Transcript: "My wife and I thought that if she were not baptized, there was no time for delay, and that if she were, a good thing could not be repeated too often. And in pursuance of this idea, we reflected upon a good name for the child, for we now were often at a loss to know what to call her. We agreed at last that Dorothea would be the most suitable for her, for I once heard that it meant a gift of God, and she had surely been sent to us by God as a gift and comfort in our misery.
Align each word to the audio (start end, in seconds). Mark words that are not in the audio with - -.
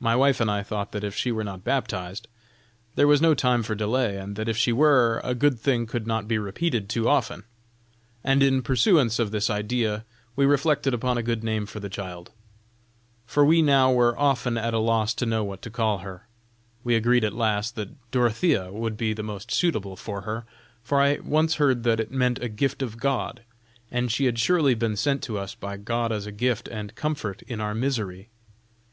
"My 0.00 0.16
wife 0.16 0.40
and 0.40 0.50
I 0.50 0.64
thought 0.64 0.90
that 0.90 1.04
if 1.04 1.14
she 1.14 1.30
were 1.30 1.44
not 1.44 1.62
baptized, 1.62 2.26
there 2.96 3.06
was 3.06 3.20
no 3.22 3.32
time 3.32 3.62
for 3.62 3.76
delay, 3.76 4.16
and 4.18 4.34
that 4.34 4.48
if 4.48 4.56
she 4.56 4.72
were, 4.72 5.20
a 5.22 5.36
good 5.36 5.56
thing 5.60 5.86
could 5.86 6.04
not 6.04 6.26
be 6.26 6.36
repeated 6.36 6.88
too 6.88 7.08
often. 7.08 7.44
And 8.24 8.42
in 8.42 8.62
pursuance 8.62 9.20
of 9.20 9.30
this 9.30 9.48
idea, 9.50 10.04
we 10.34 10.46
reflected 10.46 10.92
upon 10.94 11.16
a 11.16 11.22
good 11.22 11.44
name 11.44 11.66
for 11.66 11.78
the 11.78 11.88
child, 11.88 12.32
for 13.24 13.44
we 13.44 13.62
now 13.62 13.92
were 13.92 14.18
often 14.18 14.58
at 14.58 14.74
a 14.74 14.80
loss 14.80 15.14
to 15.14 15.26
know 15.26 15.44
what 15.44 15.62
to 15.62 15.70
call 15.70 15.98
her. 15.98 16.26
We 16.82 16.96
agreed 16.96 17.22
at 17.22 17.32
last 17.32 17.76
that 17.76 18.10
Dorothea 18.10 18.72
would 18.72 18.96
be 18.96 19.14
the 19.14 19.22
most 19.22 19.52
suitable 19.52 19.94
for 19.94 20.22
her, 20.22 20.44
for 20.82 21.00
I 21.00 21.20
once 21.20 21.54
heard 21.54 21.84
that 21.84 22.00
it 22.00 22.10
meant 22.10 22.42
a 22.42 22.48
gift 22.48 22.82
of 22.82 22.98
God, 22.98 23.44
and 23.92 24.10
she 24.10 24.24
had 24.24 24.40
surely 24.40 24.74
been 24.74 24.96
sent 24.96 25.22
to 25.22 25.38
us 25.38 25.54
by 25.54 25.76
God 25.76 26.10
as 26.10 26.26
a 26.26 26.32
gift 26.32 26.66
and 26.66 26.96
comfort 26.96 27.42
in 27.42 27.60
our 27.60 27.76
misery. 27.76 28.28